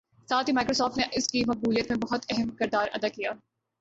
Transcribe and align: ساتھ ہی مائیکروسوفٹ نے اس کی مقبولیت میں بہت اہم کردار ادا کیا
ساتھ 0.29 0.49
ہی 0.49 0.53
مائیکروسوفٹ 0.53 0.97
نے 0.97 1.03
اس 1.11 1.27
کی 1.27 1.43
مقبولیت 1.47 1.91
میں 1.91 1.97
بہت 1.97 2.25
اہم 2.29 2.49
کردار 2.49 2.87
ادا 2.93 3.07
کیا 3.07 3.31